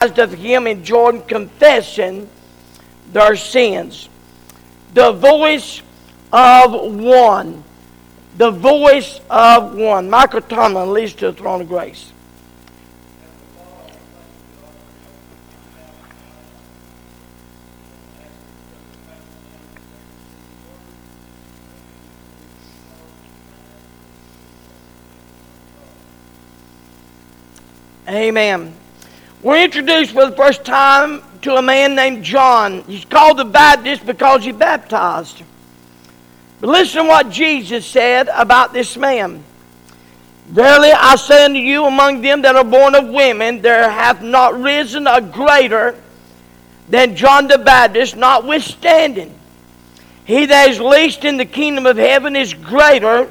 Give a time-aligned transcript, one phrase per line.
[0.00, 2.26] of him in Jordan confessing
[3.12, 4.08] their sins.
[4.94, 5.82] The voice
[6.32, 7.62] of one.
[8.38, 10.08] The voice of one.
[10.08, 12.12] Michael Tomlin leads to the throne of grace.
[28.08, 28.79] Amen.
[29.42, 32.82] We're introduced for the first time to a man named John.
[32.82, 35.42] He's called the Baptist because he baptized.
[36.60, 39.42] But listen to what Jesus said about this man.
[40.48, 44.60] Verily I say unto you, among them that are born of women, there hath not
[44.60, 45.98] risen a greater
[46.90, 49.34] than John the Baptist, notwithstanding.
[50.26, 53.30] He that is least in the kingdom of heaven is greater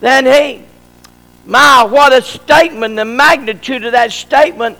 [0.00, 0.64] than he.
[1.44, 4.78] My, what a statement, the magnitude of that statement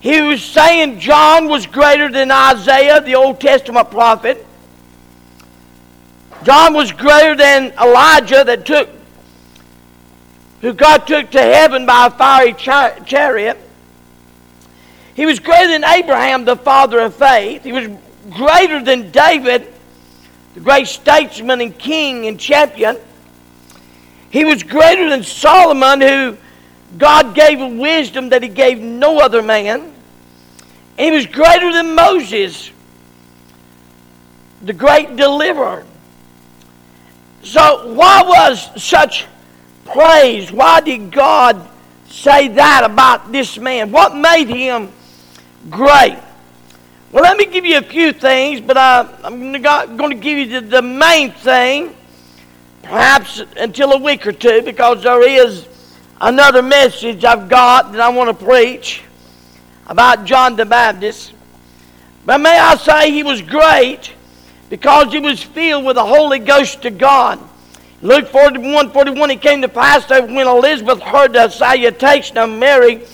[0.00, 4.46] he was saying John was greater than Isaiah, the Old Testament prophet.
[6.44, 8.88] John was greater than Elijah that took
[10.60, 13.58] who God took to heaven by a fiery chariot.
[15.14, 17.64] He was greater than Abraham, the father of faith.
[17.64, 17.88] He was
[18.30, 19.72] greater than David,
[20.54, 22.96] the great statesman and king and champion.
[24.30, 26.36] He was greater than Solomon, who
[26.96, 29.92] God gave a wisdom that he gave no other man.
[30.98, 32.70] He was greater than Moses,
[34.62, 35.84] the great deliverer.
[37.42, 39.26] So, why was such
[39.84, 40.50] praise?
[40.50, 41.68] Why did God
[42.08, 43.92] say that about this man?
[43.92, 44.90] What made him
[45.70, 46.18] great?
[47.12, 49.52] Well, let me give you a few things, but I, am
[49.96, 51.94] going to give you the, the main thing,
[52.82, 55.67] perhaps until a week or two, because there is
[56.20, 59.02] another message I've got that I want to preach
[59.86, 61.32] about John the Baptist.
[62.26, 64.12] But may I say he was great
[64.68, 67.40] because he was filled with the Holy Ghost to God.
[68.02, 73.04] Luke 41 41, it came to pass that when Elizabeth heard the salutation of Mary,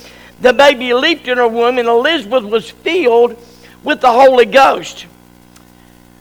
[0.41, 3.37] the baby leaped in her womb, and Elizabeth was filled
[3.83, 5.07] with the Holy Ghost.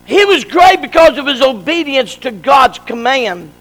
[0.05, 3.51] He was great because of his obedience to God's command.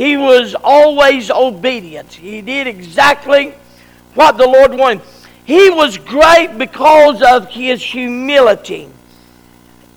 [0.00, 2.14] He was always obedient.
[2.14, 3.52] He did exactly
[4.14, 5.02] what the Lord wanted.
[5.44, 8.88] He was great because of his humility.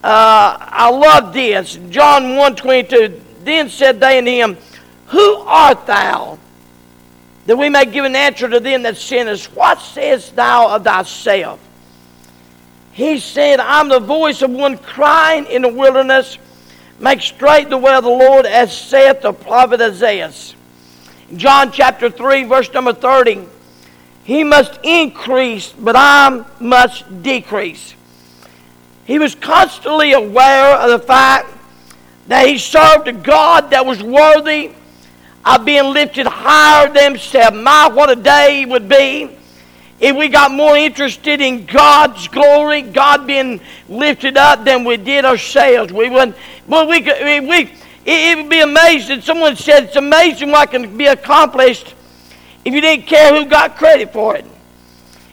[0.04, 1.80] Uh, I love this.
[1.90, 4.58] John 1.22 Then said they unto him,
[5.08, 6.38] Who art thou?
[7.46, 9.34] That we may give an answer to them that sin.
[9.54, 11.62] What sayest thou of thyself?
[12.92, 16.38] He said, I'm the voice of one crying in the wilderness,
[17.04, 20.32] Make straight the way of the Lord, as saith the prophet Isaiah.
[21.36, 23.46] John chapter 3, verse number 30.
[24.24, 27.94] He must increase, but I must decrease.
[29.04, 31.50] He was constantly aware of the fact
[32.30, 34.72] that he served a God that was worthy
[35.44, 37.54] of being lifted higher than himself.
[37.54, 39.30] My, what a day would be
[40.04, 45.24] if we got more interested in God's glory, God being lifted up, than we did
[45.24, 45.94] ourselves.
[45.94, 46.36] We wouldn't,
[46.68, 47.72] well, we, we, we
[48.06, 49.22] it would be amazing.
[49.22, 51.96] Someone said it's amazing what can be accomplished
[52.66, 54.46] if you didn't care who got credit for it.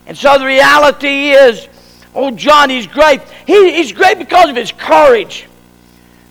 [0.06, 1.66] And so the reality is,
[2.14, 3.22] oh, John, he's great.
[3.48, 5.48] He, he's great because of his courage.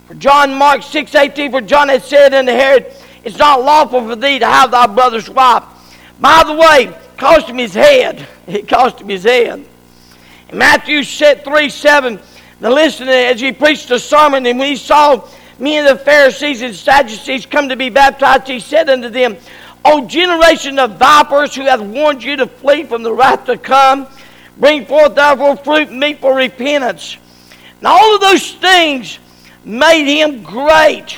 [0.07, 2.85] For John, Mark 6 18, for John had said unto Herod,
[3.25, 5.65] It's not lawful for thee to have thy brother's wife.
[6.21, 8.27] By the way, cost him his head.
[8.47, 9.63] It cost him his head.
[10.49, 12.19] In Matthew 3 7,
[12.59, 15.23] the listener, as he preached a sermon, and when he saw
[15.59, 19.37] many of the Pharisees and Sadducees come to be baptized, he said unto them,
[19.85, 24.07] O generation of vipers who hath warned you to flee from the wrath to come,
[24.57, 27.17] bring forth therefore fruit meet for repentance.
[27.77, 29.19] And all of those things
[29.63, 31.17] made him great.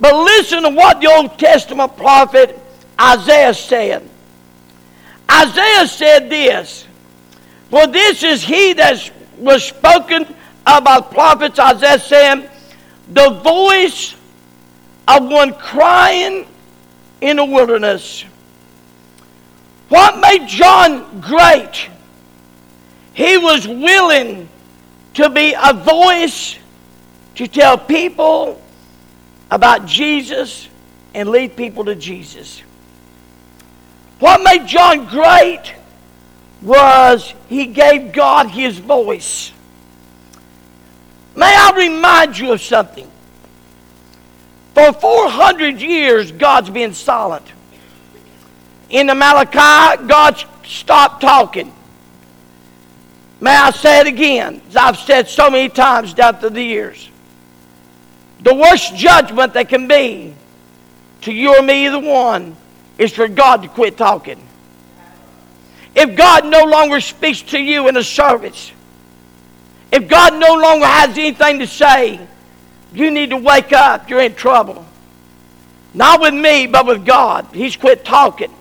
[0.00, 2.58] But listen to what the Old Testament prophet
[2.98, 4.08] Isaiah said.
[5.30, 6.86] Isaiah said this
[7.70, 10.34] For this is he that was spoken
[10.66, 12.48] about prophets, Isaiah saying,
[13.10, 14.14] The voice
[15.06, 16.46] of one crying
[17.20, 18.24] in the wilderness.
[19.88, 21.88] What made John great?
[23.12, 24.48] He was willing
[25.14, 26.56] to be a voice
[27.36, 28.60] to tell people
[29.50, 30.68] about Jesus
[31.14, 32.62] and lead people to Jesus.
[34.18, 35.74] What made John great
[36.62, 39.52] was he gave God his voice.
[41.36, 43.10] May I remind you of something?
[44.74, 47.46] For 400 years, God's been silent.
[48.90, 51.72] In the Malachi, God stopped talking.
[53.40, 57.08] May I say it again, as I've said so many times down through the years.
[58.40, 60.34] The worst judgment that can be
[61.22, 62.56] to you or me, the one,
[62.98, 64.44] is for God to quit talking.
[65.94, 68.72] If God no longer speaks to you in a service,
[69.92, 72.20] if God no longer has anything to say,
[72.92, 74.08] you need to wake up.
[74.10, 74.84] You're in trouble.
[75.92, 77.46] Not with me, but with God.
[77.52, 78.52] He's quit talking.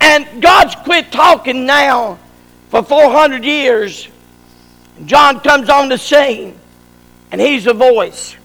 [0.00, 2.18] And God's quit talking now
[2.70, 4.08] for 400 years.
[5.04, 6.58] John comes on the scene,
[7.30, 8.36] and he's a voice.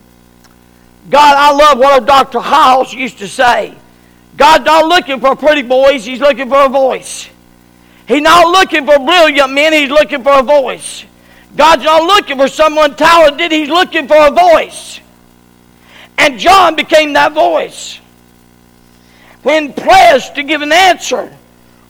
[1.10, 2.40] God, I love what Dr.
[2.40, 3.76] Hyles used to say.
[4.38, 7.30] God's not looking for pretty boys, He's looking for a voice.
[8.08, 11.06] He's not looking for brilliant men, He's looking for a voice.
[11.56, 15.00] God's not looking for someone talented, He's looking for a voice.
[16.18, 18.00] And John became that voice.
[19.44, 21.32] When pressed to give an answer,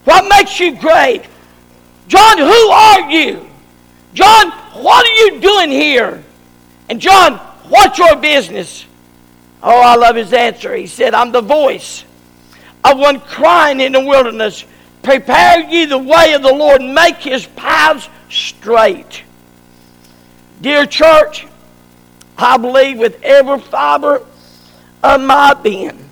[0.04, 1.24] what makes you great?
[2.08, 3.50] John, who are you?
[4.14, 4.52] John,
[4.82, 6.24] what are you doing here?
[6.90, 7.38] And John,
[7.70, 8.86] what's your business?
[9.64, 10.76] Oh, I love his answer.
[10.76, 12.06] He said, I'm the voice
[12.86, 14.64] of one crying in the wilderness,
[15.02, 19.24] Prepare ye the way of the Lord, make his paths straight.
[20.62, 21.46] Dear church,
[22.38, 24.26] I believe with every fiber
[25.04, 26.10] of my being,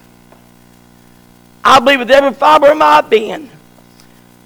[1.64, 3.50] I believe with every fiber of my being,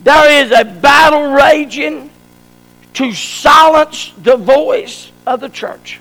[0.04, 2.10] there is a battle raging
[2.94, 6.00] to silence the voice of the church.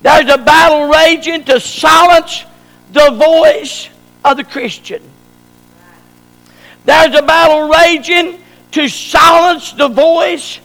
[0.00, 2.44] There's a battle raging to silence
[2.92, 3.88] the voice
[4.24, 5.02] of the Christian.
[6.84, 8.42] There's a battle raging
[8.72, 10.58] to silence the voice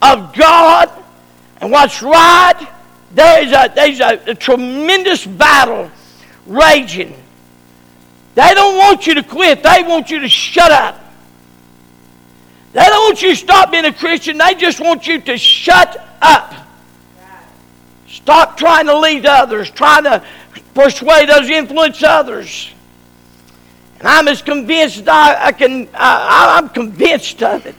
[0.00, 0.90] of God
[1.60, 2.68] and what's right.
[3.12, 5.90] There is a, there's a, a tremendous battle
[6.46, 7.14] raging.
[8.34, 11.04] They don't want you to quit, they want you to shut up.
[12.72, 15.96] They don't want you to stop being a Christian, they just want you to shut
[16.22, 16.54] up.
[18.06, 20.24] Stop trying to lead others, trying to
[20.74, 22.72] persuade others, influence others.
[23.98, 27.74] And I'm as convinced I, I can, I, I'm convinced of it.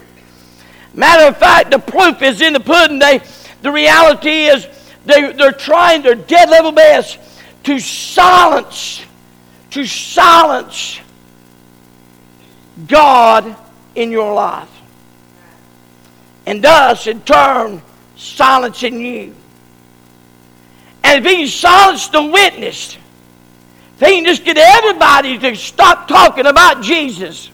[0.94, 3.00] Matter of fact, the proof is in the pudding.
[3.00, 3.21] They,
[3.62, 4.68] the reality is
[5.06, 7.19] they, they're trying their dead level best
[7.63, 9.01] to silence,
[9.71, 11.00] to silence
[12.88, 13.56] God
[13.95, 14.69] in your life.
[16.45, 17.81] And thus, in turn,
[18.15, 19.36] silencing you.
[21.04, 21.48] And if he
[22.10, 22.98] the witness,
[24.00, 27.51] he can just get everybody to stop talking about Jesus,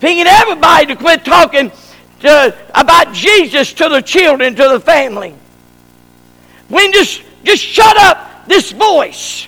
[0.00, 1.72] can get everybody to quit talking
[2.20, 5.34] to, about Jesus to the children, to the family,
[6.68, 9.46] we just, just shut up this voice.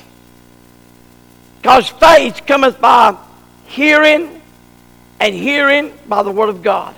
[1.61, 3.17] Because faith cometh by
[3.67, 4.41] hearing,
[5.21, 6.95] and hearing by the Word of God.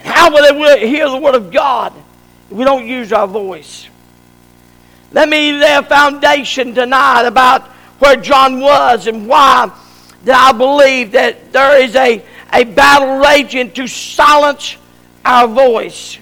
[0.00, 1.92] And how will they hear the Word of God
[2.50, 3.88] if we don't use our voice?
[5.12, 7.62] Let me lay a foundation tonight about
[7.98, 9.70] where John was and why
[10.24, 12.22] that I believe that there is a,
[12.52, 14.76] a battle raging to silence
[15.24, 16.18] our voice.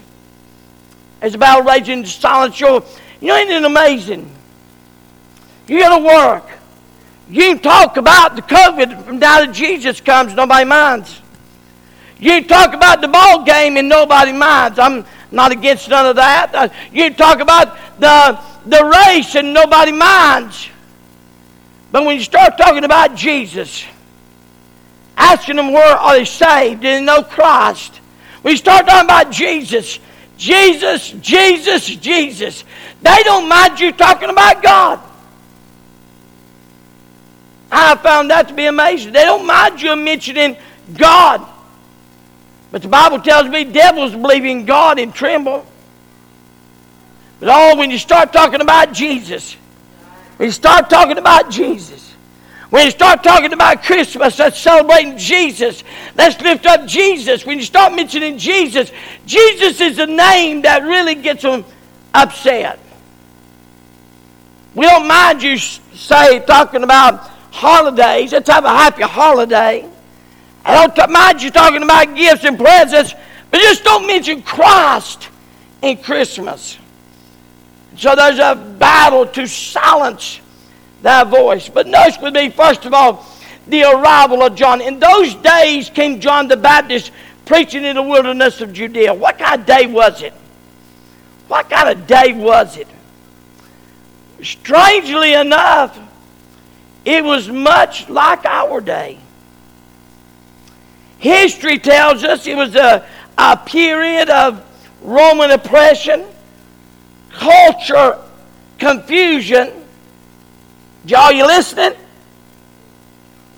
[1.21, 2.85] There's a battle raging to silence your.
[3.21, 4.31] You know, isn't it amazing?
[5.67, 6.47] You go to work.
[7.31, 11.23] You talk about the COVID from now that Jesus comes, nobody minds.
[12.19, 14.79] You talk about the ball game and nobody minds.
[14.79, 16.73] I'm not against none of that.
[16.93, 20.69] You talk about the, the race and nobody minds.
[21.93, 23.85] But when you start talking about Jesus,
[25.17, 27.97] asking them where are they saved, do they know Christ?
[28.43, 29.99] When you start talking about Jesus,
[30.37, 32.65] Jesus, Jesus, Jesus,
[33.01, 35.01] they don't mind you talking about God.
[37.71, 39.13] I found that to be amazing.
[39.13, 40.57] They don't mind you mentioning
[40.97, 41.45] God.
[42.71, 45.65] But the Bible tells me devils believe in God and tremble.
[47.45, 49.53] But oh, when you start talking about Jesus,
[50.39, 52.15] when you start talking about Jesus,
[52.71, 55.85] when you start talking about Christmas, that's celebrating Jesus.
[56.15, 57.45] Let's lift up Jesus.
[57.45, 58.91] When you start mentioning Jesus,
[59.27, 61.67] Jesus is a name that really gets them
[62.15, 62.79] upset.
[64.75, 68.33] We don't mind you say talking about holidays.
[68.33, 69.87] Let's have a happy holiday.
[70.65, 73.13] I don't mind you talking about gifts and presents,
[73.51, 75.29] but just don't mention Christ
[75.83, 76.79] in Christmas.
[77.97, 80.41] So there's a battle to silence
[81.03, 81.69] that voice.
[81.69, 83.27] But notice with me, first of all,
[83.67, 84.81] the arrival of John.
[84.81, 87.13] In those days came John the Baptist
[87.45, 89.15] preaching in the wilderness of Judea.
[89.15, 90.33] What kind of day was it?
[91.49, 92.89] What kind of day was it?
[94.43, 95.99] Strangely enough,
[97.05, 99.19] it was much like our day.
[101.19, 103.07] History tells us it was a,
[103.39, 104.63] a period of
[105.03, 106.25] Roman oppression,
[107.35, 108.19] culture
[108.79, 109.73] confusion.
[111.07, 111.93] Y'all, you listening?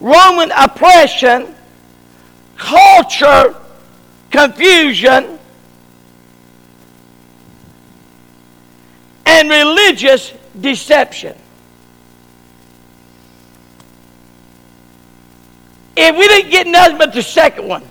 [0.00, 1.54] Roman oppression,
[2.56, 3.54] culture
[4.30, 5.38] confusion,
[9.24, 11.36] and religious deception.
[15.96, 17.82] If we didn't get nothing but the second one,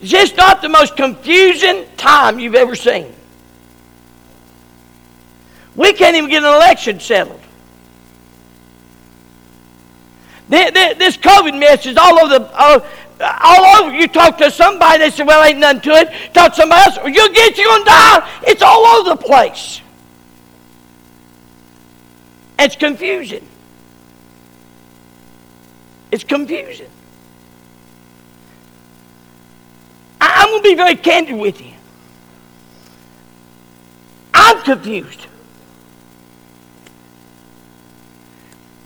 [0.00, 3.14] it's just not the most confusing time you've ever seen.
[5.74, 7.40] We can't even get an election settled.
[10.48, 12.50] This COVID mess is all over the.
[12.52, 12.86] Uh,
[13.22, 13.96] all over.
[13.96, 16.34] You talk to somebody, they say, well, ain't nothing to it.
[16.34, 18.40] Talk to somebody else, you'll get, you're going to die.
[18.48, 19.80] It's all over the place.
[22.58, 23.46] It's confusion.
[26.10, 26.88] It's confusion.
[30.20, 31.72] I'm going to be very candid with you.
[34.34, 35.26] I'm confused.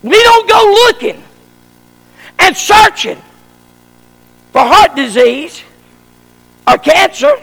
[0.03, 1.23] We don't go looking
[2.39, 3.21] and searching
[4.51, 5.63] for heart disease
[6.67, 7.35] or cancer.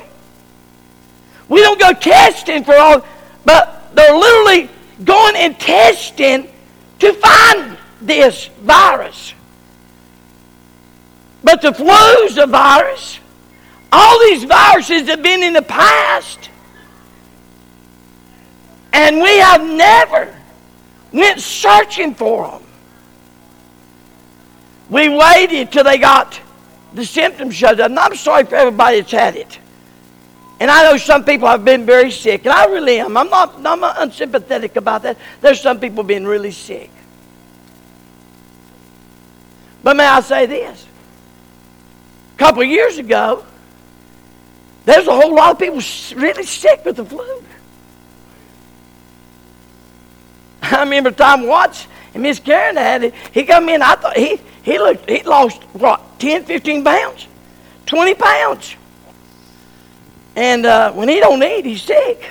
[1.48, 3.06] We don't go testing for all,
[3.44, 4.70] but they're literally
[5.04, 6.48] going and testing
[7.00, 9.34] to find this virus.
[11.42, 13.18] But the flu's a virus.
[13.92, 16.50] All these viruses have been in the past.
[18.92, 20.34] And we have never
[21.20, 22.62] went searching for them.
[24.90, 26.40] We waited till they got
[26.92, 27.90] the symptoms showed up.
[27.90, 29.58] And I'm sorry for everybody that's had it.
[30.60, 33.16] And I know some people have been very sick, and I really am.
[33.16, 35.18] I'm not, I'm not unsympathetic about that.
[35.40, 36.90] There's some people being really sick.
[39.82, 40.86] But may I say this?
[42.34, 43.44] A couple years ago,
[44.84, 45.80] there's a whole lot of people
[46.16, 47.42] really sick with the flu.
[50.72, 53.14] I remember Tom Watts and Miss Karen had it.
[53.32, 57.26] He come in, I thought he he looked he lost what, 10, 15 pounds?
[57.86, 58.76] 20 pounds.
[60.36, 62.24] And uh, when he don't eat, he's sick.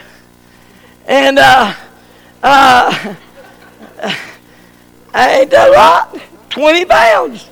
[1.06, 1.74] And uh,
[2.42, 3.16] uh,
[5.16, 6.22] ain't that right?
[6.50, 7.50] 20 pounds.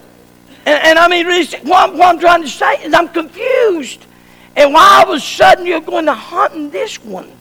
[0.66, 4.06] And, and I mean, really, what, what I'm trying to say is I'm confused.
[4.56, 7.32] And why all of a sudden you're going to hunting this one?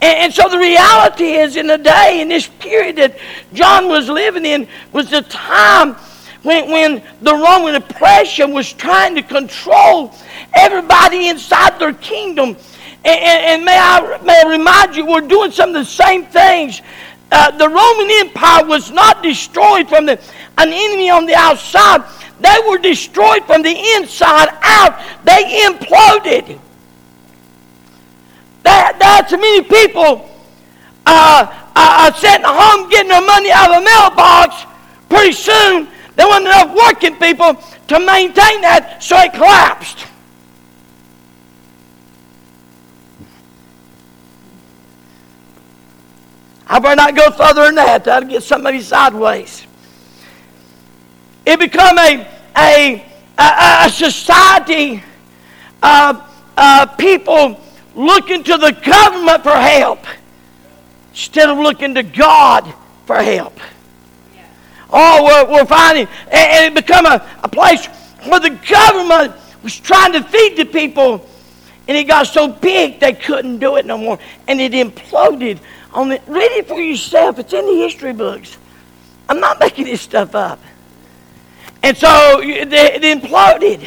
[0.00, 3.16] And, so the reality is, in the day, in this period that
[3.54, 5.94] John was living in, was the time
[6.42, 10.14] when, when the Roman oppression was trying to control
[10.54, 12.50] everybody inside their kingdom.
[13.04, 16.26] And, and, and may, I, may I remind you, we're doing some of the same
[16.26, 16.82] things.
[17.32, 20.20] Uh, the Roman Empire was not destroyed from the,
[20.58, 22.04] an enemy on the outside.
[22.40, 25.00] They were destroyed from the inside out.
[25.24, 26.60] They imploded.
[28.64, 30.28] That, that's many people
[31.06, 34.64] uh, uh, sitting home getting their money out of a mailbox.
[35.08, 37.54] Pretty soon, there wasn't enough working people
[37.88, 40.06] to maintain that, so it collapsed.
[46.66, 48.04] I better not go further than that.
[48.04, 49.66] That'll get somebody sideways.
[51.44, 53.04] It become a, a,
[53.38, 55.04] a, a society
[55.82, 56.22] of
[56.56, 57.60] uh, people
[57.94, 60.00] looking to the government for help
[61.10, 62.72] instead of looking to God
[63.06, 63.58] for help.
[64.90, 67.86] Oh, we're, we're finding, and, it become a, a place
[68.24, 71.28] where the government was trying to feed the people,
[71.88, 75.58] and it got so big they couldn't do it no more, and it imploded
[75.92, 76.22] on it.
[76.26, 77.38] Read it for yourself.
[77.38, 78.56] It's in the history books.
[79.28, 80.60] I'm not making this stuff up.
[81.82, 82.70] And so it
[83.02, 83.86] imploded.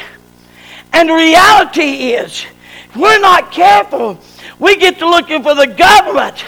[0.94, 2.46] And the reality is,
[2.96, 4.20] we're not careful,
[4.60, 6.44] we get to looking for the government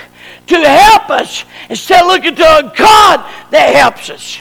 [0.47, 4.39] to help us instead of looking to a God that helps us.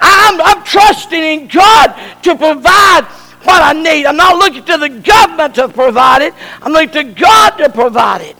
[0.00, 1.88] I'm, I'm trusting in God
[2.22, 3.04] to provide
[3.44, 4.06] what I need.
[4.06, 6.34] I'm not looking to the government to provide it.
[6.62, 8.36] I'm looking to God to provide it.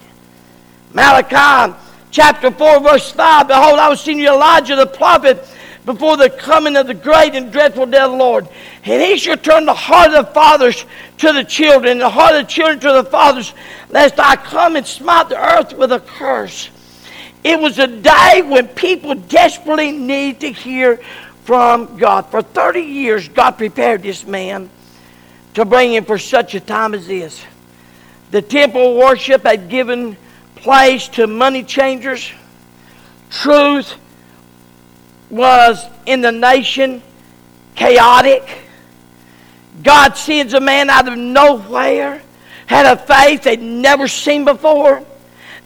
[0.92, 1.76] Malachi
[2.10, 5.46] chapter 4, verse 5 Behold, I was seeing Elijah the prophet
[5.84, 8.48] before the coming of the great and dreadful day of the Lord.
[8.84, 10.86] And he shall turn the heart of the fathers
[11.18, 13.52] to the children, the heart of the children to the fathers,
[13.90, 16.70] lest I come and smite the earth with a curse.
[17.44, 20.98] It was a day when people desperately need to hear
[21.44, 22.26] from God.
[22.26, 24.70] For 30 years, God prepared this man
[25.54, 27.44] to bring him for such a time as this.
[28.30, 30.16] The temple worship had given
[30.54, 32.30] place to money changers.
[33.30, 33.94] Truth
[35.30, 37.02] was in the nation
[37.74, 38.46] chaotic.
[39.82, 42.22] God sends a man out of nowhere,
[42.66, 45.04] had a faith they'd never seen before.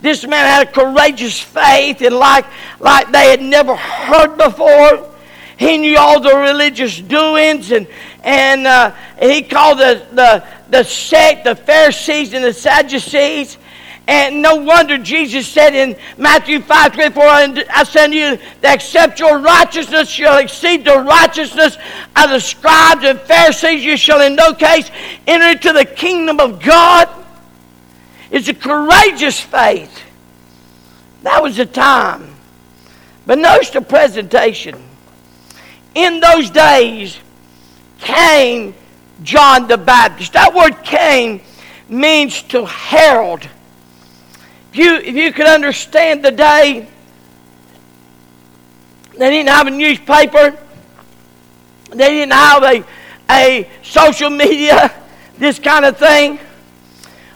[0.01, 2.45] This man had a courageous faith and like,
[2.79, 5.11] like they had never heard before.
[5.57, 7.87] He knew all the religious doings and,
[8.23, 13.57] and, uh, he called the, the, the sect the Pharisees and the Sadducees.
[14.07, 19.39] And no wonder Jesus said in Matthew 5 24, I send you that accept your
[19.39, 21.79] righteousness shall exceed the righteousness
[22.15, 23.83] of the scribes and Pharisees.
[23.83, 24.91] You shall in no case
[25.27, 27.09] enter into the kingdom of God.
[28.31, 30.03] It's a courageous faith.
[31.23, 32.35] That was the time.
[33.27, 34.83] But notice the presentation.
[35.95, 37.19] In those days
[38.01, 38.75] came
[39.23, 40.35] John the Baptist.
[40.35, 41.41] That word came
[41.89, 43.49] means to herald
[44.75, 46.89] if you, if you could understand the day,
[49.17, 50.59] they didn't have a newspaper,
[51.91, 52.85] they didn't have a,
[53.31, 54.93] a social media,
[55.39, 56.41] this kind of thing.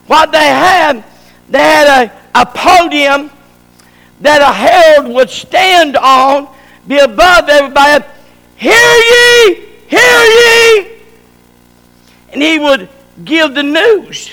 [0.09, 1.05] What they had,
[1.49, 3.31] they had a, a podium
[4.21, 6.53] that a herald would stand on,
[6.89, 8.05] be above everybody.
[8.57, 9.55] Hear ye,
[9.87, 11.03] hear ye.
[12.33, 12.89] And he would
[13.25, 14.33] give the news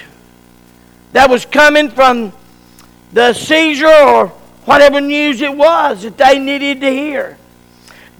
[1.11, 2.33] that was coming from
[3.15, 4.27] the Caesar or
[4.65, 7.37] whatever news it was that they needed to hear.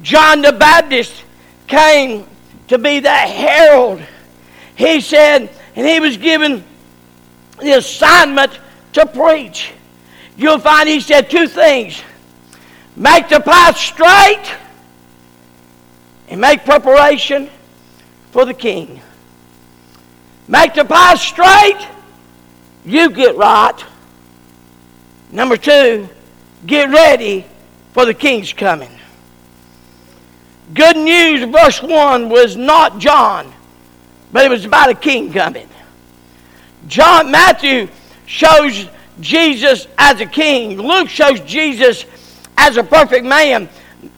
[0.02, 1.26] John the Baptist
[1.68, 2.26] came
[2.70, 4.02] to be that herald.
[4.78, 6.64] He said, and he was given
[7.62, 8.58] the assignment
[8.94, 9.74] to preach.
[10.38, 12.02] You'll find he said two things
[12.96, 14.56] make the path straight
[16.30, 17.50] and make preparation
[18.32, 19.02] for the king.
[20.48, 21.86] Make the path straight,
[22.86, 23.84] you get right.
[25.36, 26.08] Number two,
[26.66, 27.46] get ready
[27.92, 28.90] for the king's coming.
[30.74, 33.54] Good news, verse 1 was not John,
[34.32, 35.68] but it was about a king coming.
[36.88, 37.90] John Matthew
[38.26, 38.88] shows
[39.20, 40.78] Jesus as a king.
[40.78, 42.06] Luke shows Jesus
[42.58, 43.68] as a perfect man.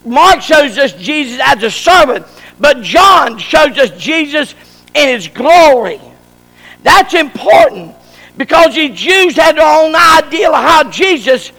[0.05, 2.27] Mark shows us Jesus as a servant.
[2.59, 4.53] But John shows us Jesus
[4.93, 5.99] in his glory.
[6.83, 7.96] That's important
[8.37, 11.51] because the Jews had their own idea of how Jesus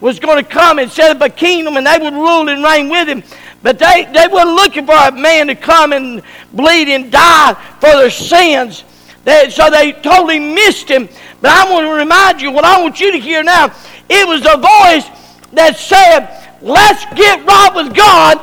[0.00, 2.88] was going to come and set up a kingdom and they would rule and reign
[2.90, 3.22] with him.
[3.62, 6.22] But they, they weren't looking for a man to come and
[6.52, 8.84] bleed and die for their sins.
[9.24, 11.08] They, so they totally missed him.
[11.40, 13.74] But I want to remind you what I want you to hear now.
[14.08, 15.10] It was a voice
[15.52, 18.40] that said, let's get right with God.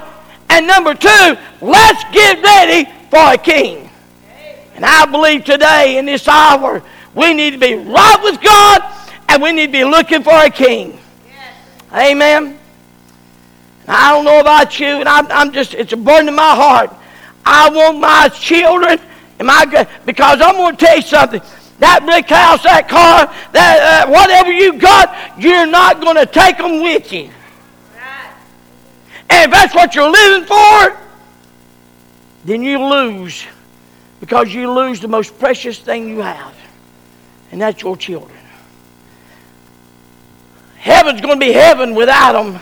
[0.49, 3.89] And number two, let's get ready for a king.
[4.75, 6.83] And I believe today in this hour
[7.15, 8.81] we need to be right with God
[9.29, 10.99] and we need to be looking for a king.
[11.27, 12.11] Yes.
[12.11, 12.59] Amen.
[13.87, 16.93] I don't know about you, and I'm, I'm, just, it's a burden in my heart.
[17.45, 18.99] I want my children
[19.39, 21.41] and my, because I'm going to tell you something.
[21.79, 26.57] That brick house, that car, that uh, whatever you got, you're not going to take
[26.57, 27.29] them with you.
[29.29, 30.97] And if that's what you're living for,
[32.45, 33.45] then you lose
[34.19, 36.52] because you lose the most precious thing you have
[37.53, 38.35] and that's your children.
[40.75, 42.59] Heaven's going to be heaven without them,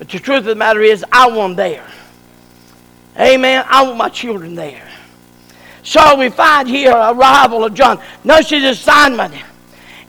[0.00, 1.86] but the truth of the matter is, I want them there.
[3.16, 3.64] Amen.
[3.68, 4.90] I want my children there.
[5.84, 8.02] So we find here a rival of John.
[8.24, 9.32] Notice his assignment.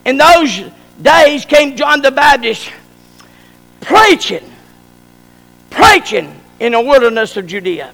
[0.04, 0.64] In those
[1.00, 2.72] days came John the Baptist
[3.82, 4.52] preaching,
[5.70, 7.94] preaching in the wilderness of Judea.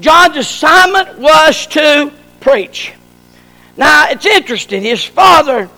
[0.00, 2.92] John's assignment was to preach.
[3.76, 4.82] Now, it's interesting.
[4.82, 5.68] His father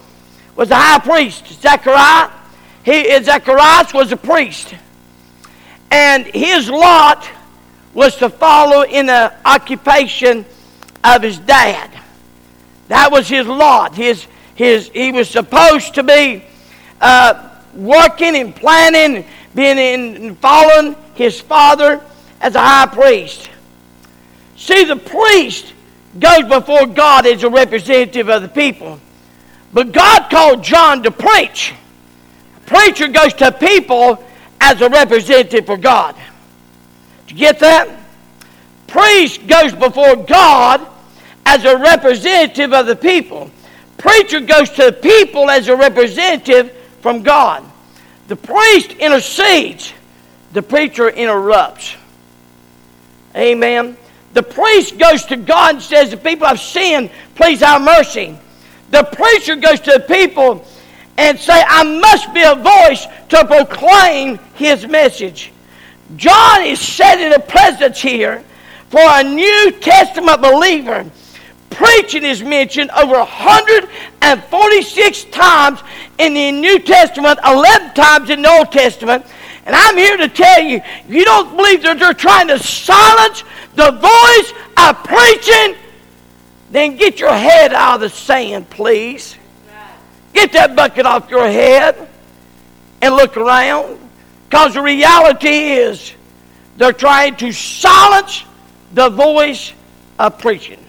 [0.54, 2.30] was a high priest, Zechariah.
[2.84, 4.74] He, Zacharias was a priest.
[5.90, 7.28] And his lot
[7.94, 10.44] was to follow in the occupation
[11.02, 11.90] of his dad.
[12.88, 13.94] That was his lot.
[13.94, 16.44] His, his, he was supposed to be
[17.00, 22.00] uh, working and planning, being in, following his father
[22.40, 23.50] as a high priest.
[24.56, 25.72] See, the priest
[26.18, 29.00] goes before God as a representative of the people.
[29.72, 31.74] But God called John to preach.
[32.66, 34.22] Preacher goes to people
[34.60, 36.14] as a representative for God.
[37.26, 37.88] Did you get that?
[38.86, 40.86] Priest goes before God
[41.44, 43.50] as a representative of the people.
[43.98, 47.64] Preacher goes to the people as a representative from God.
[48.28, 49.92] The priest intercedes,
[50.52, 51.96] the preacher interrupts.
[53.34, 53.96] Amen.
[54.38, 58.38] The priest goes to God and says, The people have sinned, please have mercy.
[58.92, 60.64] The preacher goes to the people
[61.16, 65.50] and say, I must be a voice to proclaim his message.
[66.14, 68.44] John is setting a precedent here
[68.90, 71.10] for a New Testament believer
[71.70, 75.80] preaching is mentioned over 146 times
[76.18, 79.24] in the New Testament, 11 times in the Old Testament.
[79.68, 83.90] And I'm here to tell you, you don't believe that they're trying to silence the
[83.90, 85.76] voice of preaching,
[86.70, 89.36] then get your head out of the sand, please.
[90.32, 92.08] Get that bucket off your head
[93.02, 93.98] and look around.
[94.48, 96.14] Because the reality is,
[96.78, 98.44] they're trying to silence
[98.94, 99.74] the voice
[100.18, 100.82] of preaching.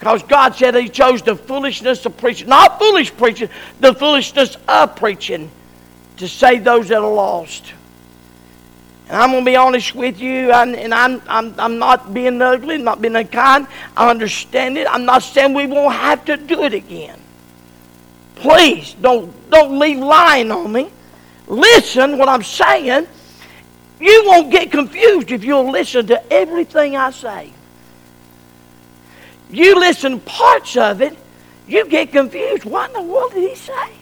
[0.00, 4.96] Because God said He chose the foolishness of preaching, not foolish preaching, the foolishness of
[4.96, 5.48] preaching
[6.16, 7.72] to save those that are lost.
[9.08, 12.40] And I'm going to be honest with you, and, and I'm, I'm, I'm not being
[12.40, 13.66] ugly, not being unkind.
[13.96, 14.86] I understand it.
[14.88, 17.20] I'm not saying we won't have to do it again.
[18.36, 20.90] Please don't, don't leave lying on me.
[21.46, 23.06] Listen what I'm saying.
[24.00, 27.52] You won't get confused if you'll listen to everything I say.
[29.50, 31.16] You listen parts of it,
[31.68, 32.64] you get confused.
[32.64, 33.92] What in the world did he say?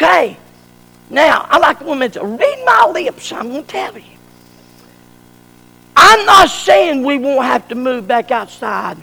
[0.00, 0.38] Okay.
[1.10, 3.32] Now, I like women to read my lips.
[3.32, 4.16] I'm going to tell you.
[5.94, 8.96] I'm not saying we won't have to move back outside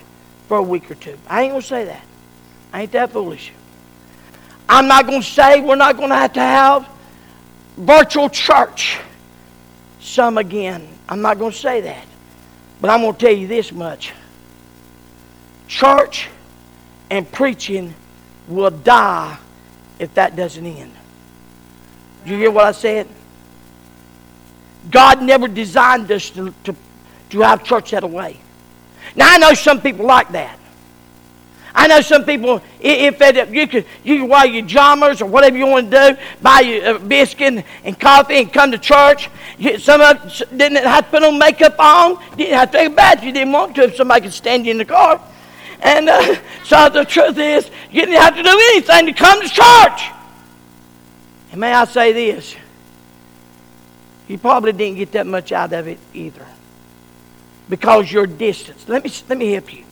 [0.47, 1.17] for a week or two.
[1.27, 2.03] I ain't going to say that.
[2.73, 3.51] I ain't that foolish.
[4.67, 6.87] I'm not going to say we're not going to have to have
[7.77, 8.97] virtual church
[9.99, 10.87] some again.
[11.07, 12.05] I'm not going to say that.
[12.81, 14.13] But I'm going to tell you this much
[15.67, 16.29] church
[17.11, 17.93] and preaching
[18.47, 19.37] will die
[19.99, 20.93] if that doesn't end.
[22.25, 23.07] Do you hear what I said?
[24.91, 26.75] God never designed us to, to,
[27.29, 28.39] to have church that way.
[29.15, 30.59] Now, I know some people like that.
[31.73, 35.67] I know some people, if they, you could, you wear your jammers or whatever you
[35.67, 39.29] want to do, buy your biscuit and coffee and come to church.
[39.77, 42.19] Some of them didn't have to put on makeup on.
[42.35, 44.71] Didn't have to take a bath you didn't want to if somebody could stand you
[44.71, 45.21] in the car.
[45.81, 49.47] And uh, so the truth is, you didn't have to do anything to come to
[49.47, 50.01] church.
[51.51, 52.55] And may I say this?
[54.27, 56.45] You probably didn't get that much out of it either.
[57.69, 58.87] Because your distance.
[58.87, 59.85] Let me, let me help you.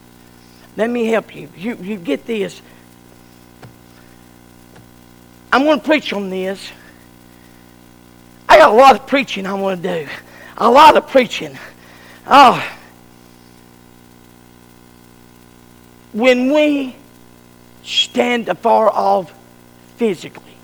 [0.78, 1.50] Let me help you.
[1.56, 2.62] You, you get this.
[5.52, 6.70] I'm going to preach on this.
[8.50, 10.10] I got a lot of preaching I want to do.
[10.58, 11.58] A lot of preaching.
[12.28, 12.62] Oh,
[16.16, 16.96] when we
[17.84, 19.34] stand afar off
[19.98, 20.56] physically,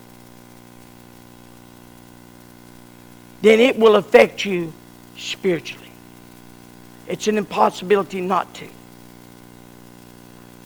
[3.41, 4.71] then it will affect you
[5.17, 5.91] spiritually.
[7.05, 8.67] It's an impossibility not to.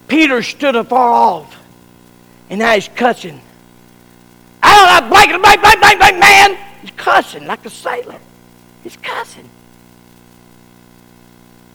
[0.08, 1.58] Peter stood afar off,
[2.52, 3.42] and now he's cussing.
[4.62, 6.58] I don't know, blank, blank, blank, blank, blank, man.
[6.82, 8.20] He's cussing like a sailor.
[8.84, 9.50] He's cussing.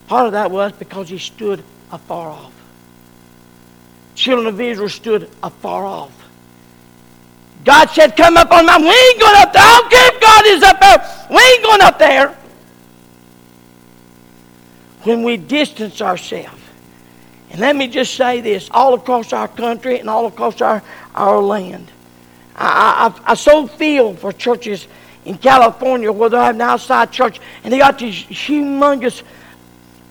[0.07, 2.60] Part of that was because he stood afar off
[4.15, 6.13] children of Israel stood afar off.
[7.65, 8.89] God said, Come up on mountain.
[8.89, 9.63] We ain't going up there.
[9.63, 11.27] I don't care if God is up there.
[11.31, 12.37] We ain't going up there.
[15.03, 16.61] When we distance ourselves,
[17.51, 20.83] and let me just say this all across our country and all across our,
[21.15, 21.91] our land,
[22.57, 24.87] I, I, I so feel for churches
[25.25, 29.23] in California where they have an outside church and they got these humongous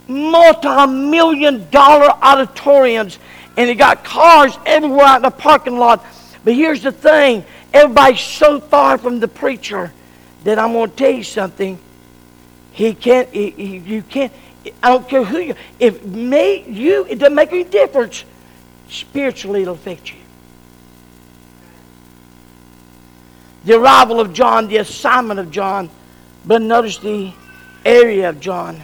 [0.07, 3.19] multi million dollar auditoriums
[3.57, 6.05] and he got cars everywhere out in the parking lot.
[6.43, 9.91] But here's the thing everybody's so far from the preacher
[10.43, 11.79] that I'm going to tell you something.
[12.71, 14.31] He can't, he, he, you can't,
[14.81, 18.23] I don't care who you If me, you, it doesn't make any difference.
[18.89, 20.17] Spiritually, it'll affect you.
[23.65, 25.89] The arrival of John, the assignment of John,
[26.45, 27.33] but notice the
[27.85, 28.81] area of John.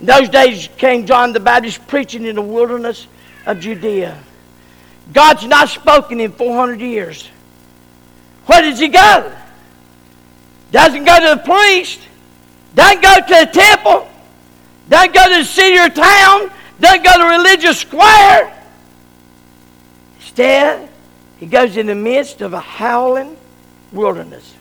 [0.00, 3.06] In those days came John the Baptist preaching in the wilderness
[3.46, 4.18] of Judea.
[5.12, 7.28] God's not spoken in 400 years.
[8.46, 9.32] Where does he go?
[10.72, 12.00] Doesn't go to the priest.
[12.74, 14.08] Doesn't go to the temple.
[14.88, 16.50] Doesn't go to the city or town.
[16.80, 18.52] Doesn't go to religious square.
[20.20, 20.88] Instead,
[21.38, 23.36] he goes in the midst of a howling
[23.92, 24.54] wilderness.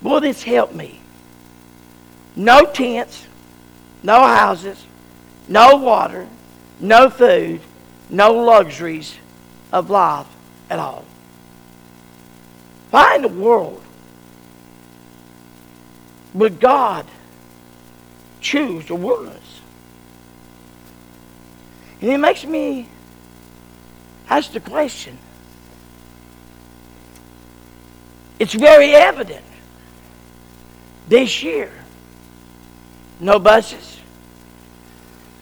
[0.00, 1.01] Boy, this helped me.
[2.34, 3.26] No tents,
[4.02, 4.84] no houses,
[5.48, 6.28] no water,
[6.80, 7.60] no food,
[8.08, 9.16] no luxuries
[9.70, 10.26] of life
[10.70, 11.04] at all.
[12.90, 13.82] Why in the world
[16.34, 17.06] would God
[18.40, 19.60] choose the wilderness?
[22.00, 22.88] And it makes me
[24.28, 25.16] ask the question.
[28.38, 29.44] It's very evident
[31.08, 31.70] this year.
[33.22, 34.00] No buses,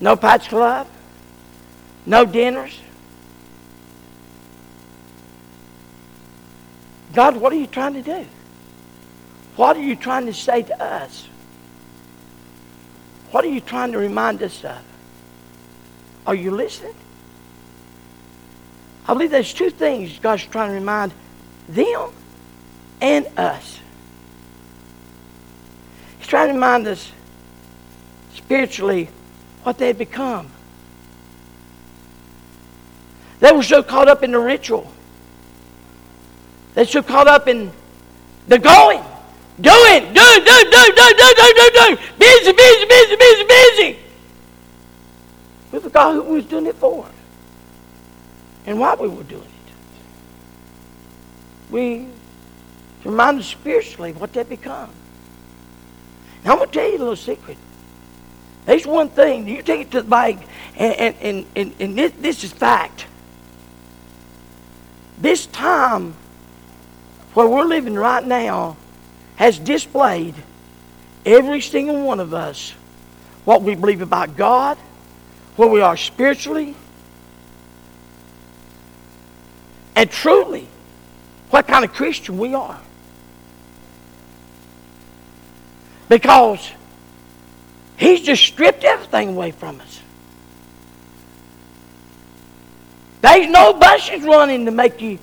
[0.00, 0.86] No Pat's Club?
[2.04, 2.78] No dinners?
[7.14, 8.26] God, what are you trying to do?
[9.56, 11.26] What are you trying to say to us?
[13.30, 14.82] What are you trying to remind us of?
[16.26, 16.94] Are you listening?
[19.08, 21.12] I believe there's two things God's trying to remind
[21.66, 22.12] them
[23.00, 23.80] and us.
[26.18, 27.10] He's trying to remind us
[28.50, 29.08] spiritually
[29.62, 30.50] what they had become.
[33.38, 34.90] They were so caught up in the ritual.
[36.74, 37.70] They're so caught up in
[38.48, 39.04] the going.
[39.60, 41.96] Doing, do, do, do, do, do, do, do, do.
[42.18, 43.98] Busy, busy, busy, busy, busy.
[45.70, 47.06] We forgot who we was doing it for
[48.66, 49.72] and why we were doing it.
[51.70, 52.08] We
[53.04, 54.90] remind us spiritually what they become.
[56.44, 57.56] Now I'm to tell you a little secret.
[58.70, 59.48] There's one thing.
[59.48, 63.04] You take it to the bank, and, and, and, and, this, this is fact.
[65.18, 66.14] This time
[67.34, 68.76] where we're living right now
[69.34, 70.36] has displayed
[71.26, 72.70] every single one of us
[73.44, 74.78] what we believe about God,
[75.56, 76.76] where we are spiritually,
[79.96, 80.68] and truly
[81.50, 82.80] what kind of Christian we are.
[86.08, 86.70] Because
[88.00, 90.00] He's just stripped everything away from us.
[93.20, 95.18] There's no buses running to make you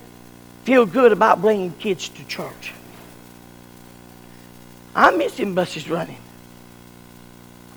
[0.62, 2.72] feel good about bringing kids to church.
[4.94, 6.20] I miss them buses running.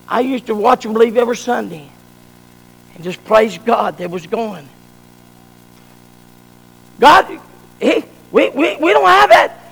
[0.07, 1.89] I used to watch them leave every Sunday
[2.93, 4.69] and just praise God they was going.
[6.99, 7.39] God,
[7.81, 9.71] he, we, we, we don't have that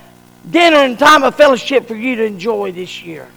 [0.49, 3.27] dinner and time of fellowship for you to enjoy this year.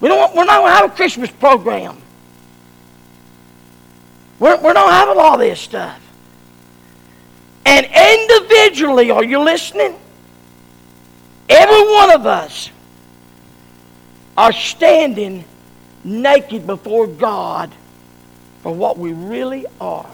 [0.00, 2.00] We don't, we're not going to have a Christmas program.
[4.38, 6.00] We're, we're not having all this stuff.
[7.66, 9.98] And individually, are you listening?
[11.48, 12.70] Every one of us
[14.36, 15.44] are standing
[16.04, 17.74] naked before God
[18.62, 20.08] for what we really are.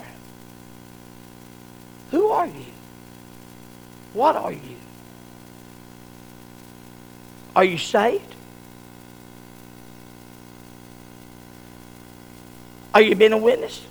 [2.11, 2.65] Who are you?
[4.15, 4.77] What are you?
[7.55, 8.34] Are you saved?
[12.95, 13.85] Are you being a witness?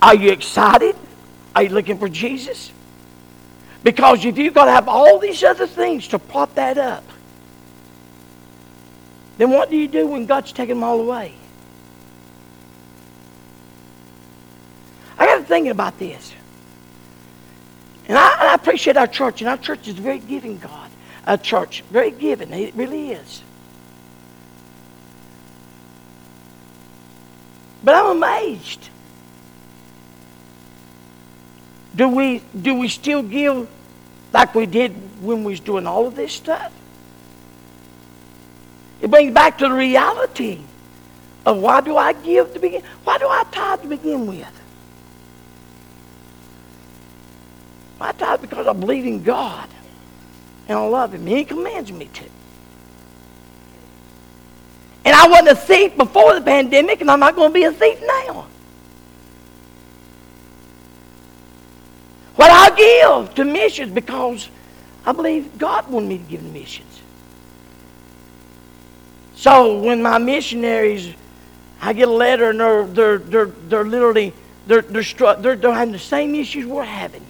[0.00, 0.96] Are you excited?
[1.54, 2.72] Are you looking for Jesus?
[3.82, 7.04] Because if you've got to have all these other things to prop that up,
[9.36, 11.34] then what do you do when God's taken them all away?
[15.18, 16.32] I got to thinking about this.
[18.08, 20.90] And I, I, appreciate our church, and our church is very giving, God.
[21.26, 22.52] A church, very giving.
[22.52, 23.42] It really is.
[27.84, 28.88] But I'm amazed
[31.94, 33.68] do we, do we still give
[34.32, 34.92] like we did
[35.22, 36.72] when we was doing all of this stuff?
[39.00, 40.60] It brings back to the reality
[41.46, 42.82] of why do I give to begin?
[43.04, 44.60] Why do I tithe to begin with?
[48.00, 49.68] I tithe because I believe in God
[50.68, 51.26] and I love Him.
[51.26, 52.24] He commands me to.
[55.04, 57.72] And I wasn't a thief before the pandemic, and I'm not going to be a
[57.72, 58.46] thief now.
[62.36, 64.48] What I give to missions because
[65.06, 67.02] I believe God wanted me to give to missions.
[69.36, 71.14] So when my missionaries,
[71.80, 74.32] I get a letter and they're, they're, they're, they're literally,
[74.66, 75.02] they're, they're,
[75.36, 77.24] they're, they're having the same issues we're having.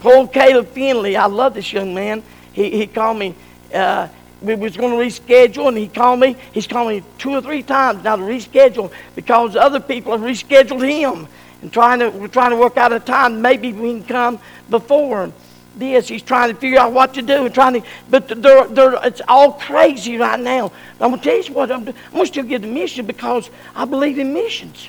[0.00, 2.22] Paul Caleb Finley, I love this young man.
[2.52, 3.34] He, he called me,
[3.72, 4.08] uh,
[4.44, 6.36] we was going to reschedule, and he called me.
[6.52, 10.86] He's called me two or three times now to reschedule because other people have rescheduled
[10.88, 11.26] him
[11.62, 14.38] and trying to, we're trying to work out a time maybe we can come
[14.70, 15.32] before
[15.76, 16.08] this.
[16.08, 19.22] He's trying to figure out what to do and trying to, but they're, they're, it's
[19.26, 20.70] all crazy right now.
[20.98, 23.06] But I'm going to tell you what, I'm, I'm going to still give the mission
[23.06, 24.88] because I believe in missions.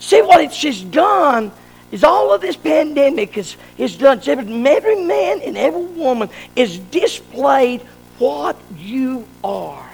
[0.00, 1.52] See what it's just done
[1.90, 4.20] is all of this pandemic is, is done.
[4.26, 7.80] Every man and every woman is displayed
[8.18, 9.90] what you are.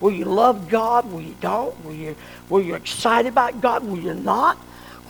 [0.00, 1.10] Will you love God?
[1.12, 1.84] Will you don't?
[1.84, 2.16] Will you,
[2.48, 3.84] will you excited about God?
[3.84, 4.58] Will you not?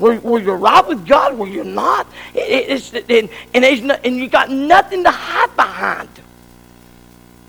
[0.01, 1.39] Will, you right with God?
[1.39, 2.07] Will you not?
[2.35, 3.11] It, it,
[3.55, 6.09] and, and, no, and you got nothing to hide behind.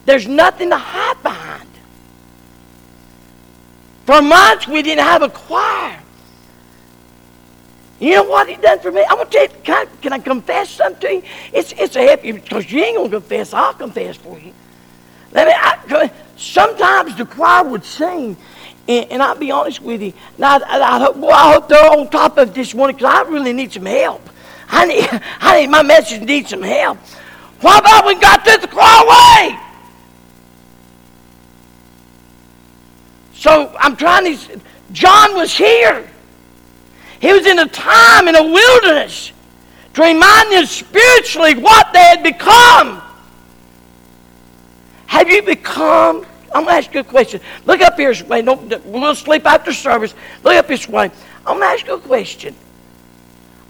[0.06, 1.70] There's nothing to hide behind.
[4.06, 6.01] For months we didn't have a choir.
[8.02, 9.06] You know what he done for me?
[9.08, 11.24] I'm gonna tell you, can I, can I confess something to you?
[11.54, 13.54] It's it's a happy because you ain't gonna confess.
[13.54, 14.54] I'll confess for you.
[15.32, 15.54] Let me.
[15.56, 18.36] I, sometimes the choir would sing,
[18.88, 20.14] And, and I'll be honest with you.
[20.40, 23.30] Now, I, I, hope, well, I hope they're on top of this morning because I
[23.30, 24.28] really need some help.
[24.68, 25.08] I need,
[25.40, 26.98] I need my message needs some help.
[27.62, 29.60] What about we got to the way?
[33.36, 34.60] So I'm trying to.
[34.92, 36.11] John was here.
[37.22, 39.32] He was in a time in a wilderness
[39.94, 43.00] to remind them spiritually what they had become.
[45.06, 46.26] Have you become?
[46.54, 47.40] I'm going to ask you a question.
[47.66, 48.42] Look up here, Sway.
[48.42, 50.16] Don't, we'll sleep after service.
[50.44, 51.12] Look up this way.
[51.46, 52.56] I'm going to ask you a question.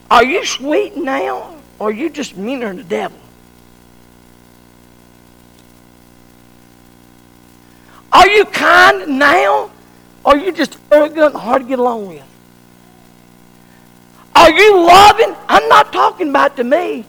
[0.10, 3.18] Are you sweet now, or are you just meaner than the devil?
[8.14, 9.72] Are you kind now,
[10.24, 12.31] or are you just arrogant and hard to get along with?
[14.52, 15.34] Are you loving?
[15.48, 17.06] I'm not talking about to me.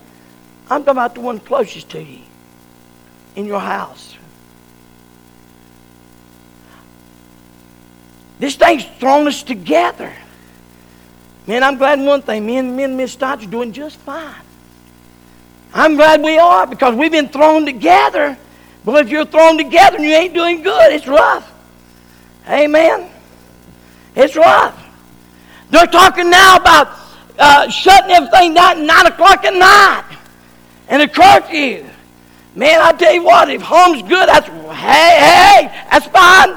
[0.70, 2.20] I'm talking about the one closest to you
[3.34, 4.16] in your house.
[8.38, 10.12] This thing's thrown us together.
[11.48, 12.46] Man, I'm glad one thing.
[12.46, 14.34] Me and, me and Miss Stotts are doing just fine.
[15.74, 18.38] I'm glad we are because we've been thrown together.
[18.84, 21.52] But if you're thrown together and you ain't doing good, it's rough.
[22.48, 23.10] Amen.
[24.14, 24.78] It's rough.
[25.70, 27.01] They're talking now about
[27.42, 30.04] uh, shutting everything down at 9 o'clock at night
[30.88, 31.84] and a curfew.
[32.54, 36.50] Man, I tell you what, if home's good, that's, hey, hey, that's fine.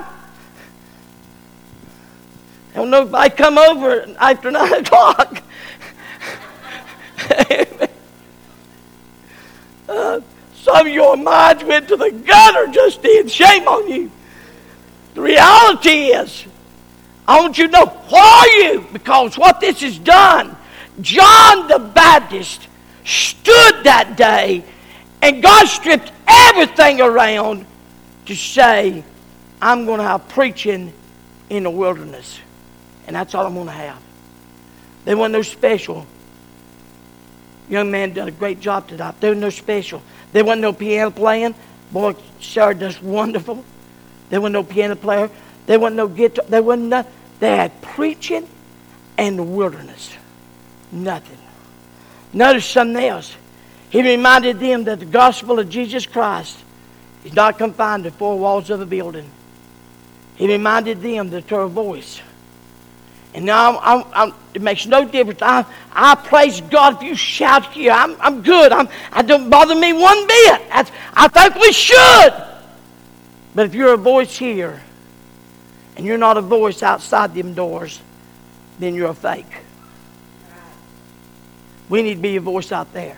[2.73, 5.41] I don't know if I come over after 9 o'clock.
[9.89, 10.19] uh,
[10.53, 13.27] some of your minds went to the gutter just then.
[13.27, 14.11] Shame on you.
[15.15, 16.45] The reality is,
[17.27, 18.85] I want you to know why you?
[18.93, 20.54] Because what this has done,
[21.01, 22.67] John the Baptist
[23.03, 24.63] stood that day
[25.21, 27.65] and God stripped everything around
[28.25, 29.03] to say,
[29.61, 30.93] I'm going to have preaching
[31.49, 32.39] in the wilderness.
[33.07, 34.01] And that's all I'm going to have.
[35.05, 36.05] There wasn't no special.
[37.69, 39.19] Young man done a great job tonight.
[39.19, 40.01] There was no special.
[40.31, 41.55] There wasn't no piano playing.
[41.91, 43.63] Boy, Sarah does wonderful.
[44.29, 45.29] There wasn't no piano player.
[45.65, 46.45] There wasn't no guitar.
[46.47, 47.11] There wasn't nothing.
[47.39, 48.47] They had preaching
[49.17, 50.11] and the wilderness.
[50.91, 51.37] Nothing.
[52.33, 53.35] Notice something else.
[53.89, 56.57] He reminded them that the gospel of Jesus Christ
[57.23, 59.29] is not confined to four walls of a building.
[60.35, 62.21] He reminded them that her voice
[63.35, 65.41] and now I'm, I'm, it makes no difference.
[65.41, 67.91] I, I praise God if you shout here.
[67.91, 68.71] I'm, I'm good.
[68.71, 70.61] I'm, I don't bother me one bit.
[70.69, 72.33] That's, I think we should.
[73.53, 74.81] But if you're a voice here
[75.97, 77.99] and you're not a voice outside them doors,
[78.79, 79.64] then you're a fake.
[81.89, 83.17] We need to be a voice out there.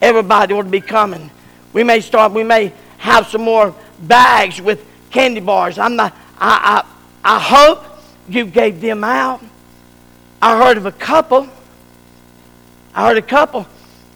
[0.00, 1.30] Everybody ought to be coming.
[1.72, 5.78] We may start, we may have some more bags with candy bars.
[5.78, 6.84] I'm not, I,
[7.24, 7.84] I, I hope
[8.28, 9.42] you gave them out.
[10.40, 11.48] I heard of a couple.
[12.94, 13.66] I heard a couple,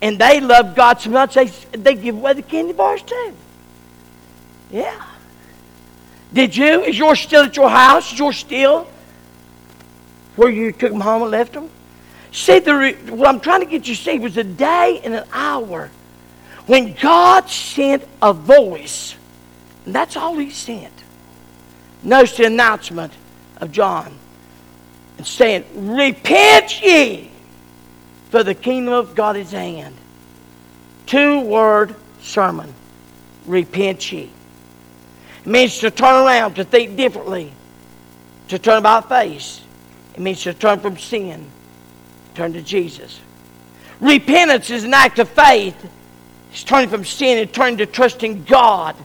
[0.00, 3.34] and they love God so much they, they give away the candy bars too.
[4.70, 5.04] Yeah.
[6.32, 6.82] Did you?
[6.82, 8.12] Is yours still at your house?
[8.12, 8.88] Is yours still
[10.36, 11.68] where you took them home and left them?
[12.32, 15.24] See, the, what I'm trying to get you to see was a day and an
[15.32, 15.90] hour
[16.66, 19.14] when God sent a voice.
[19.84, 20.92] And that's all He sent.
[22.02, 23.12] Notice the announcement
[23.58, 24.16] of John
[25.18, 25.64] and saying,
[25.94, 27.30] Repent ye,
[28.30, 29.94] for the kingdom of God is at hand.
[31.06, 32.72] Two word sermon.
[33.46, 34.30] Repent ye.
[35.44, 37.52] It means to turn around, to think differently,
[38.48, 39.60] to turn about face.
[40.14, 41.46] It means to turn from sin,
[42.34, 43.20] turn to Jesus.
[44.00, 45.76] Repentance is an act of faith.
[46.50, 48.96] It's turning from sin and turning to trusting God.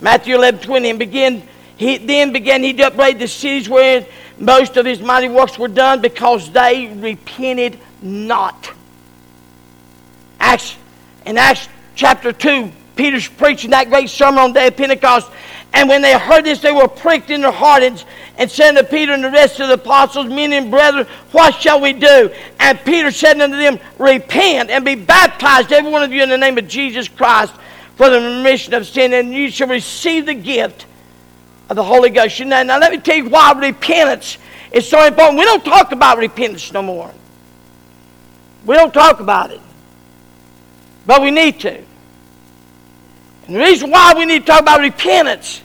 [0.00, 4.06] Matthew 11 20, and begin he then began he to upbraid the cities where
[4.38, 8.70] most of his mighty works were done because they repented not.
[10.38, 10.76] Acts
[11.24, 15.30] in Acts chapter 2, Peter's preaching that great sermon on the day of Pentecost.
[15.74, 18.02] And when they heard this, they were pricked in their heart and,
[18.38, 21.80] and said to Peter and the rest of the apostles, Men and brethren, what shall
[21.80, 22.30] we do?
[22.60, 26.38] And Peter said unto them, Repent and be baptized, every one of you, in the
[26.38, 27.52] name of Jesus Christ,
[27.96, 30.86] for the remission of sin, and you shall receive the gift
[31.68, 32.38] of the Holy Ghost.
[32.40, 34.38] Now, now let me tell you why repentance
[34.70, 35.38] is so important.
[35.38, 37.12] We don't talk about repentance no more.
[38.64, 39.60] We don't talk about it.
[41.04, 41.82] But we need to.
[43.46, 45.62] And the reason why we need to talk about repentance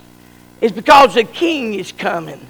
[0.62, 2.46] is because the King is coming.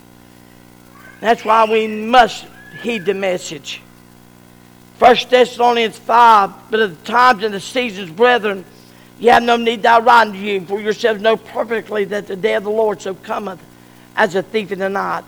[1.22, 2.46] That's why we must
[2.82, 3.82] heed the message.
[4.98, 8.66] 1 Thessalonians 5, but at the times and the seasons, brethren,
[9.20, 12.56] you have no need I write unto you, for yourselves know perfectly that the day
[12.56, 13.60] of the Lord so cometh
[14.16, 15.24] as a thief in the night.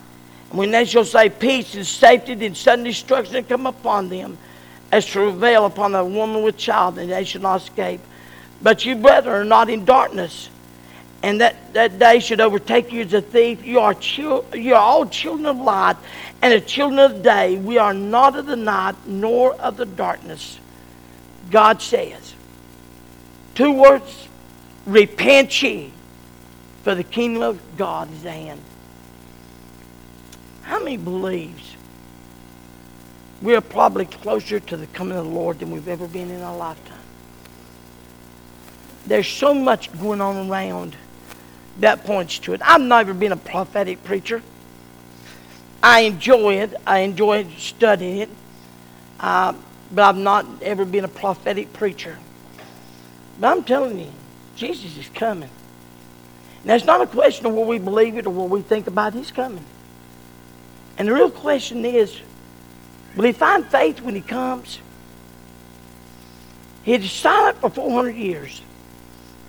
[0.50, 4.38] And when they shall say peace and safety, then sudden destruction come upon them,
[4.92, 8.02] as to travail upon a woman with child, and they shall not escape.
[8.64, 10.50] But you, brethren, are not in darkness,
[11.24, 13.66] and that, that day should overtake you as a thief.
[13.66, 15.98] You are, chil- you are all children of light
[16.42, 17.58] and the children of the day.
[17.58, 20.60] We are not of the night nor of the darkness.
[21.50, 22.34] God says,
[23.56, 24.28] two words,
[24.86, 25.92] repent ye,
[26.84, 28.62] for the kingdom of God is at hand.
[30.64, 31.76] How many believes
[33.42, 36.42] we are probably closer to the coming of the Lord than we've ever been in
[36.42, 36.91] our lifetime?
[39.12, 40.96] There's so much going on around
[41.82, 42.62] that points to it.
[42.64, 44.42] I've never been a prophetic preacher.
[45.84, 46.74] I enjoy it.
[46.88, 48.30] I enjoy studying it.
[49.20, 49.54] Uh,
[49.92, 52.18] but I've not ever been a prophetic preacher.
[53.38, 54.14] But I'm telling you,
[54.56, 55.50] Jesus is coming.
[56.64, 59.14] Now, it's not a question of whether we believe it or what we think about.
[59.14, 59.66] He's coming.
[60.98, 62.18] And the real question is,
[63.18, 64.80] will he find faith when he comes?
[66.84, 68.62] He's silent for 400 years.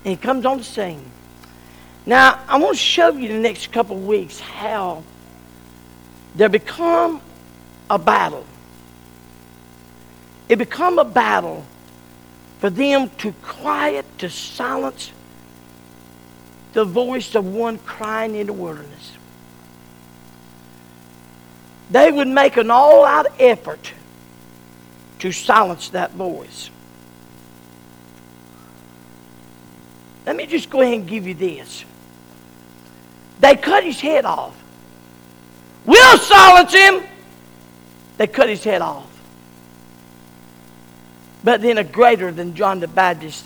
[0.04, 1.04] And he comes on the scene.
[2.04, 5.04] Now, I want to show you the next couple of weeks how
[6.34, 7.20] there become
[7.88, 8.44] a battle.
[10.48, 11.64] It become a battle
[12.58, 15.12] for them to quiet, to silence
[16.72, 19.12] the voice of one crying in the wilderness.
[21.90, 23.92] They would make an all out effort
[25.18, 26.70] to silence that voice.
[30.26, 31.84] Let me just go ahead and give you this.
[33.40, 34.56] They cut his head off.
[35.84, 37.02] We'll silence him.
[38.18, 39.08] They cut his head off.
[41.42, 43.44] But then a greater than John the Baptist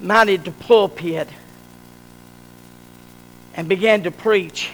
[0.00, 1.28] mounted the pulpit
[3.54, 4.70] and began to preach.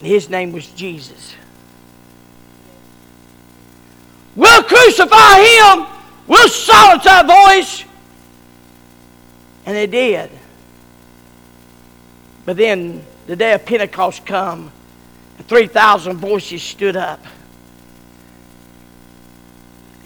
[0.00, 1.34] His name was Jesus.
[4.34, 5.86] We'll crucify him.
[6.26, 7.84] We'll silence our voice.
[9.68, 10.30] And they did.
[12.46, 14.72] But then the day of Pentecost come,
[15.36, 17.22] and 3,000 voices stood up.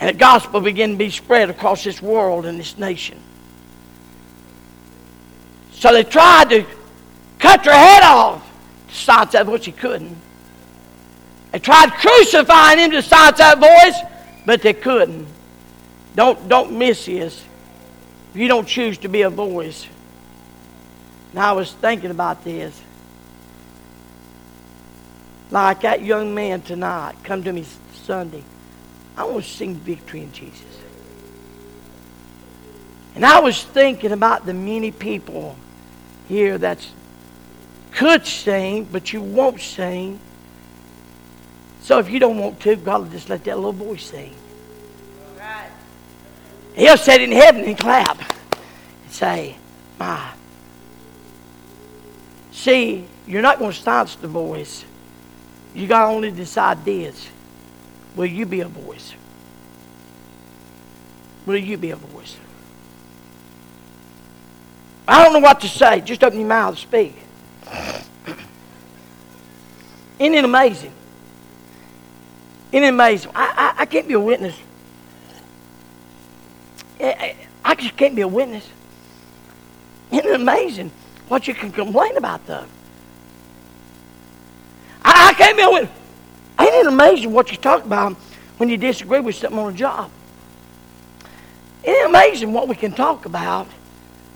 [0.00, 3.20] And the gospel began to be spread across this world and this nation.
[5.74, 6.66] So they tried to
[7.38, 8.44] cut their head off
[8.88, 9.64] to silence that voice.
[9.64, 10.16] He couldn't.
[11.52, 14.10] They tried crucifying him to silence that voice,
[14.44, 15.28] but they couldn't.
[16.16, 17.44] Don't, don't miss this.
[18.33, 19.87] If you don't choose to be a voice,
[21.35, 22.80] now I was thinking about this.
[25.51, 28.43] Like that young man tonight come to me Sunday.
[29.18, 30.64] I want to sing victory in Jesus.
[33.14, 35.57] And I was thinking about the many people
[36.26, 36.87] here that
[37.91, 40.18] could sing, but you won't sing.
[41.83, 44.35] So if you don't want to, God will just let that little voice sing.
[46.75, 49.57] He'll sit in heaven and clap and say,
[49.99, 50.33] My
[52.62, 54.85] See, you're not going to silence the voice.
[55.75, 57.29] You got only decide this.
[58.14, 59.14] Will you be a voice?
[61.45, 62.37] Will you be a voice?
[65.09, 66.03] I don't know what to say.
[66.03, 67.16] Just open your mouth and speak.
[70.20, 70.93] Isn't it amazing?
[72.70, 73.33] Isn't it amazing?
[73.35, 74.55] I, I, I can't be a witness.
[77.03, 78.68] I, just can't be a witness.
[80.11, 80.92] Isn't it amazing?
[81.32, 82.66] what you can complain about, though.
[85.03, 85.90] I, can't be a with.
[86.61, 88.12] Ain't it amazing what you talk about
[88.59, 90.11] when you disagree with something on a job?
[91.84, 93.66] Ain't it amazing what we can talk about?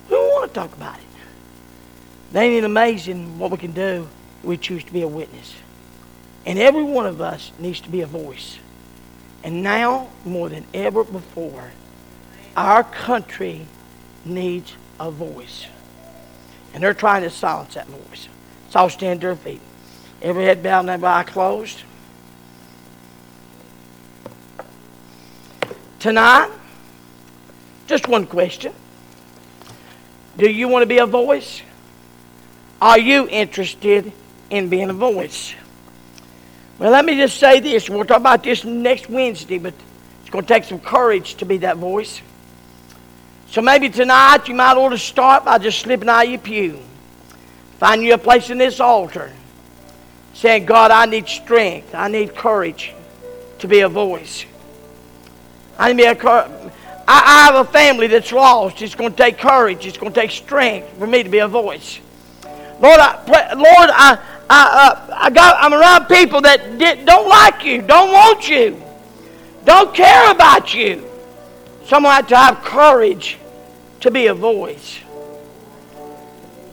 [0.09, 2.35] We don't want to talk about it.
[2.35, 4.09] Ain't it amazing what we can do
[4.43, 5.55] we choose to be a witness?
[6.47, 8.59] And every one of us needs to be a voice.
[9.45, 11.73] And now, more than ever before,
[12.57, 13.67] our country
[14.25, 15.67] needs a voice.
[16.73, 18.29] And they're trying to silence that voice.
[18.71, 19.61] So I'll stand to their feet.
[20.23, 21.83] Every head bowed and every eye closed.
[26.01, 26.51] Tonight,
[27.87, 28.73] just one question.
[30.37, 31.63] Do you want to be a voice?
[32.81, 34.13] Are you interested
[34.51, 35.55] in being a voice?
[36.79, 37.89] Well, let me just say this.
[37.89, 39.73] We'll talk about this next Wednesday, but
[40.21, 42.21] it's going to take some courage to be that voice.
[43.49, 46.81] So maybe tonight you might ought to start by just slipping out of your pew.
[47.79, 49.33] Find you a place in this altar.
[50.35, 51.95] Saying, God, I need strength.
[51.95, 52.93] I need courage
[53.61, 54.45] to be a voice.
[55.79, 56.73] I need to be a
[57.09, 58.83] I have a family that's lost.
[58.83, 59.87] It's going to take courage.
[59.87, 62.01] It's going to take strength for me to be a voice.
[62.81, 64.19] Lord, I, Lord, I,
[64.51, 68.83] I, uh, I got, I'm around people that don't like you, don't want you,
[69.65, 71.09] don't care about you.
[71.87, 73.39] Someone had to have courage
[74.01, 74.99] to be a voice.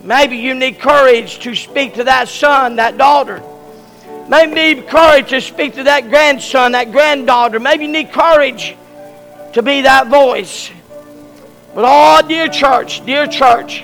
[0.01, 3.43] Maybe you need courage to speak to that son, that daughter.
[4.27, 7.59] Maybe you need courage to speak to that grandson, that granddaughter.
[7.59, 8.75] Maybe you need courage
[9.53, 10.71] to be that voice.
[11.75, 13.83] But, oh, dear church, dear church,